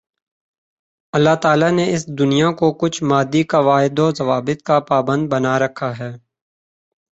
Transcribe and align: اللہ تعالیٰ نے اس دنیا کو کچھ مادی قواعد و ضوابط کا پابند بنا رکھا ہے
اللہ 1.13 1.35
تعالیٰ 1.43 1.71
نے 1.71 1.85
اس 1.93 2.03
دنیا 2.19 2.49
کو 2.59 2.67
کچھ 2.81 2.97
مادی 3.03 3.43
قواعد 3.53 3.99
و 3.99 4.09
ضوابط 4.19 4.59
کا 4.67 4.79
پابند 4.89 5.23
بنا 5.33 5.53
رکھا 5.59 5.89
ہے 5.99 6.11